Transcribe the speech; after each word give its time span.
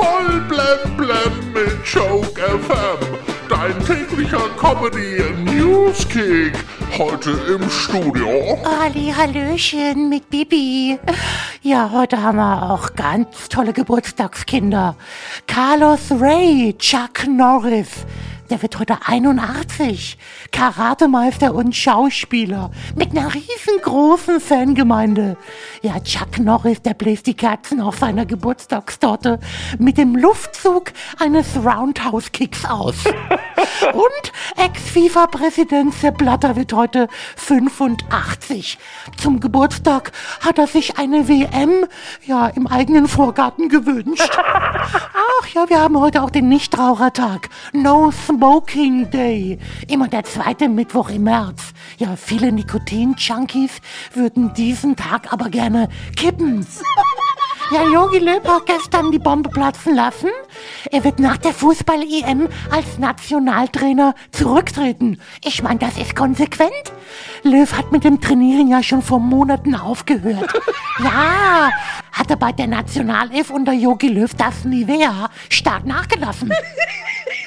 Voll 0.00 0.40
blem 0.48 0.96
blem 0.96 1.52
mit 1.52 1.84
Joke 1.84 2.40
FM. 2.40 3.18
Dein 3.50 3.78
täglicher 3.84 4.48
Comedy 4.56 5.22
Newskick. 5.44 6.54
Heute 6.96 7.32
im 7.54 7.68
Studio. 7.68 8.58
Ali, 8.64 9.12
Hallöchen 9.14 10.08
mit 10.08 10.30
Bibi. 10.30 10.98
Ja, 11.60 11.90
heute 11.92 12.22
haben 12.22 12.38
wir 12.38 12.70
auch 12.70 12.94
ganz 12.94 13.50
tolle 13.50 13.74
Geburtstagskinder. 13.74 14.96
Carlos 15.46 16.10
Ray, 16.18 16.74
Chuck 16.78 17.26
Norris. 17.28 18.06
Der 18.50 18.60
wird 18.62 18.80
heute 18.80 18.98
81. 19.06 20.18
Karatemeister 20.50 21.54
und 21.54 21.76
Schauspieler. 21.76 22.72
Mit 22.96 23.12
einer 23.12 23.32
riesengroßen 23.32 24.40
Fangemeinde. 24.40 25.36
Ja, 25.82 26.00
Chuck 26.00 26.40
Norris, 26.40 26.82
der 26.82 26.94
bläst 26.94 27.26
die 27.26 27.34
Kerzen 27.34 27.80
auf 27.80 27.98
seiner 27.98 28.26
Geburtstagstorte 28.26 29.38
mit 29.78 29.98
dem 29.98 30.16
Luftzug 30.16 30.92
eines 31.20 31.56
Roundhouse-Kicks 31.64 32.64
aus. 32.64 32.96
Und 33.92 34.32
Ex-FIFA-Präsident 34.56 35.94
Sepp 35.94 36.18
Blatter 36.18 36.56
wird 36.56 36.72
heute 36.72 37.08
85. 37.36 38.78
Zum 39.16 39.40
Geburtstag 39.40 40.12
hat 40.40 40.58
er 40.58 40.66
sich 40.66 40.98
eine 40.98 41.28
WM 41.28 41.86
ja 42.24 42.48
im 42.48 42.66
eigenen 42.66 43.08
Vorgarten 43.08 43.68
gewünscht. 43.68 44.30
Ach 44.42 45.46
ja, 45.54 45.68
wir 45.68 45.80
haben 45.80 45.98
heute 45.98 46.22
auch 46.22 46.30
den 46.30 46.48
Nichtrauchertag. 46.48 47.48
No 47.72 48.10
Smoking 48.10 49.10
Day. 49.10 49.58
Immer 49.88 50.08
der 50.08 50.24
zweite 50.24 50.68
Mittwoch 50.68 51.10
im 51.10 51.24
März. 51.24 51.72
Ja, 51.98 52.16
viele 52.16 52.52
Nikotin-Junkies 52.52 53.80
würden 54.14 54.52
diesen 54.54 54.96
Tag 54.96 55.32
aber 55.32 55.48
gerne 55.50 55.88
kippen. 56.16 56.66
Ja, 57.72 57.84
Jogi 57.84 58.18
Löw 58.18 58.42
hat 58.48 58.66
gestern 58.66 59.12
die 59.12 59.20
Bombe 59.20 59.48
platzen 59.48 59.94
lassen. 59.94 60.28
Er 60.90 61.04
wird 61.04 61.18
nach 61.18 61.36
der 61.36 61.52
Fußball-EM 61.52 62.48
als 62.70 62.98
Nationaltrainer 62.98 64.14
zurücktreten. 64.32 65.20
Ich 65.44 65.62
meine, 65.62 65.78
das 65.78 65.98
ist 65.98 66.16
konsequent. 66.16 66.70
Löw 67.42 67.70
hat 67.76 67.92
mit 67.92 68.04
dem 68.04 68.20
Trainieren 68.20 68.68
ja 68.68 68.82
schon 68.82 69.02
vor 69.02 69.20
Monaten 69.20 69.74
aufgehört. 69.74 70.52
Ja, 71.02 71.70
hatte 72.12 72.36
bei 72.36 72.52
der 72.52 72.66
Nationalelf 72.66 73.48
unter 73.48 73.72
Jogi 73.72 74.08
Löw 74.08 74.30
das 74.34 74.66
Nivea 74.66 75.30
stark 75.48 75.86
nachgelassen. 75.86 76.52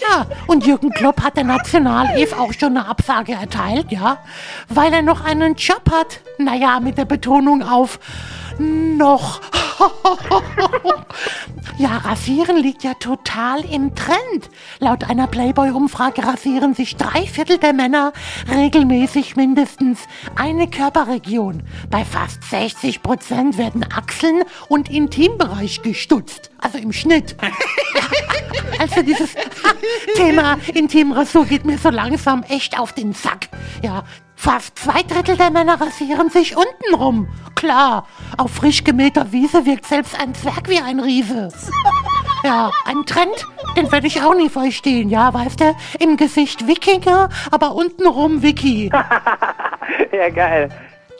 Ja, 0.00 0.26
und 0.46 0.66
Jürgen 0.66 0.90
Klopp 0.90 1.22
hat 1.22 1.36
der 1.36 1.44
Nationalelf 1.44 2.38
auch 2.38 2.52
schon 2.52 2.76
eine 2.76 2.88
Absage 2.88 3.32
erteilt, 3.32 3.92
ja, 3.92 4.18
weil 4.68 4.92
er 4.92 5.02
noch 5.02 5.24
einen 5.24 5.56
Job 5.56 5.90
hat. 5.90 6.20
Naja, 6.38 6.80
mit 6.80 6.96
der 6.96 7.04
Betonung 7.04 7.62
auf 7.62 8.00
noch. 8.58 9.40
ja, 11.80 11.96
Rasieren 11.96 12.58
liegt 12.58 12.84
ja 12.84 12.92
total 12.92 13.64
im 13.64 13.94
Trend. 13.94 14.50
Laut 14.80 15.04
einer 15.04 15.26
Playboy-Umfrage 15.26 16.22
rasieren 16.22 16.74
sich 16.74 16.96
drei 16.96 17.26
Viertel 17.26 17.56
der 17.56 17.72
Männer 17.72 18.12
regelmäßig 18.50 19.34
mindestens 19.34 20.00
eine 20.36 20.68
Körperregion. 20.68 21.62
Bei 21.90 22.04
fast 22.04 22.44
60 22.44 23.02
Prozent 23.02 23.56
werden 23.56 23.86
Achseln 23.94 24.42
und 24.68 24.90
Intimbereich 24.90 25.80
gestutzt. 25.80 26.50
Also 26.58 26.76
im 26.76 26.92
Schnitt. 26.92 27.34
Also 28.78 29.02
dieses 29.02 29.34
Thema 30.16 30.58
Intimrasur 30.74 31.44
geht 31.44 31.64
mir 31.64 31.78
so 31.78 31.90
langsam 31.90 32.42
echt 32.48 32.78
auf 32.78 32.92
den 32.92 33.12
Sack. 33.12 33.48
Ja, 33.82 34.04
fast 34.36 34.78
zwei 34.78 35.02
Drittel 35.02 35.36
der 35.36 35.50
Männer 35.50 35.80
rasieren 35.80 36.30
sich 36.30 36.56
unten 36.56 36.94
rum. 36.94 37.28
Klar, 37.54 38.06
auf 38.38 38.52
frisch 38.52 38.84
gemähter 38.84 39.32
Wiese 39.32 39.66
wirkt 39.66 39.86
selbst 39.86 40.18
ein 40.18 40.34
Zwerg 40.34 40.68
wie 40.68 40.80
ein 40.80 41.00
Riese. 41.00 41.50
Ja, 42.42 42.70
ein 42.86 43.04
Trend, 43.04 43.46
den 43.76 43.92
werde 43.92 44.06
ich 44.06 44.22
auch 44.22 44.34
nie 44.34 44.48
verstehen, 44.48 45.10
ja, 45.10 45.34
weißt 45.34 45.60
du? 45.60 45.76
Im 45.98 46.16
Gesicht 46.16 46.66
Wikinger, 46.66 47.28
aber 47.50 47.74
untenrum 47.74 48.42
Wiki. 48.42 48.90
ja, 50.12 50.28
geil. 50.30 50.70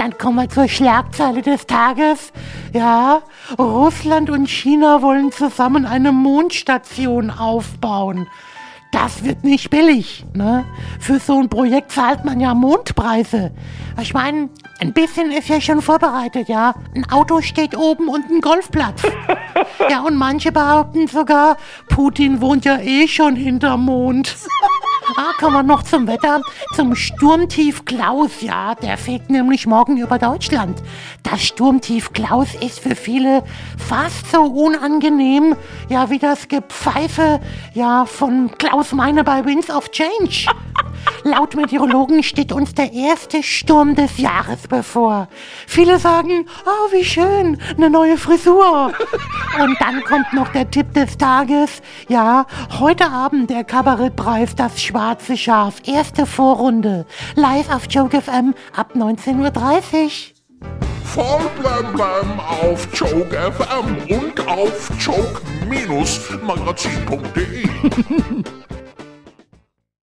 Dann 0.00 0.16
kommen 0.16 0.36
wir 0.36 0.48
zur 0.48 0.66
Schlagzeile 0.66 1.42
des 1.42 1.66
Tages. 1.66 2.32
Ja, 2.72 3.20
Russland 3.58 4.30
und 4.30 4.48
China 4.48 5.02
wollen 5.02 5.30
zusammen 5.30 5.84
eine 5.84 6.10
Mondstation 6.10 7.30
aufbauen. 7.30 8.26
Das 8.92 9.24
wird 9.24 9.44
nicht 9.44 9.68
billig, 9.68 10.24
ne? 10.32 10.64
Für 11.00 11.18
so 11.20 11.38
ein 11.38 11.50
Projekt 11.50 11.92
zahlt 11.92 12.24
man 12.24 12.40
ja 12.40 12.54
Mondpreise. 12.54 13.50
Ich 14.00 14.14
meine, 14.14 14.48
ein 14.80 14.94
bisschen 14.94 15.32
ist 15.32 15.50
ja 15.50 15.60
schon 15.60 15.82
vorbereitet, 15.82 16.48
ja? 16.48 16.72
Ein 16.96 17.04
Auto 17.10 17.42
steht 17.42 17.76
oben 17.76 18.08
und 18.08 18.24
ein 18.30 18.40
Golfplatz. 18.40 19.02
Ja, 19.90 20.02
und 20.02 20.16
manche 20.16 20.52
behaupten 20.52 21.08
sogar, 21.08 21.56
Putin 21.88 22.40
wohnt 22.40 22.64
ja 22.64 22.78
eh 22.78 23.08
schon 23.08 23.34
hinterm 23.34 23.86
Mond. 23.86 24.36
Ah, 25.16 25.32
kommen 25.38 25.54
wir 25.54 25.62
noch 25.62 25.82
zum 25.82 26.06
Wetter. 26.06 26.40
Zum 26.74 26.94
Sturmtief 26.94 27.84
Klaus, 27.84 28.40
ja. 28.40 28.74
Der 28.76 28.96
fegt 28.96 29.30
nämlich 29.30 29.66
morgen 29.66 29.96
über 29.96 30.18
Deutschland. 30.18 30.80
Das 31.22 31.42
Sturmtief 31.44 32.12
Klaus 32.12 32.54
ist 32.54 32.80
für 32.80 32.94
viele 32.94 33.42
fast 33.78 34.30
so 34.30 34.42
unangenehm, 34.42 35.56
ja, 35.88 36.10
wie 36.10 36.18
das 36.18 36.48
Gepfeife, 36.48 37.40
ja, 37.74 38.04
von 38.06 38.50
Klaus 38.58 38.92
Meine 38.92 39.24
bei 39.24 39.44
Winds 39.44 39.70
of 39.70 39.90
Change. 39.90 40.46
Laut 41.24 41.54
Meteorologen 41.54 42.22
steht 42.22 42.52
uns 42.52 42.74
der 42.74 42.92
erste 42.92 43.42
Sturm 43.42 43.94
des 43.94 44.18
Jahres 44.18 44.68
bevor. 44.68 45.28
Viele 45.66 45.98
sagen, 45.98 46.46
oh, 46.64 46.92
wie 46.92 47.04
schön, 47.04 47.60
eine 47.76 47.90
neue 47.90 48.16
Frisur. 48.16 48.92
Und 49.62 49.76
dann 49.80 50.02
kommt 50.04 50.32
noch 50.32 50.48
der 50.52 50.70
Tipp 50.70 50.94
des 50.94 51.18
Tages. 51.18 51.82
Ja, 52.08 52.46
heute 52.78 53.10
Abend 53.10 53.50
der 53.50 53.64
Kabarettpreis 53.64 54.54
Das 54.54 54.80
Schwarze 54.82 55.36
Schaf. 55.36 55.82
Erste 55.86 56.24
Vorrunde. 56.24 57.04
Live 57.34 57.70
auf 57.70 57.82
Joke 57.90 58.18
FM 58.20 58.54
ab 58.74 58.92
19.30 58.94 59.36
Uhr. 59.36 59.52
Voll 61.04 61.50
blem 61.58 61.92
blem 61.92 62.40
auf 62.40 62.88
Joke 62.94 63.36
FM 63.36 63.98
und 64.16 64.40
auf 64.46 64.90
joke-magazin.de. 65.00 67.68